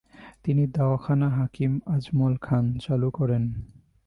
[0.43, 3.43] তিনি "দাওয়াখানা হাকিম আজমল খান" চালু করেন।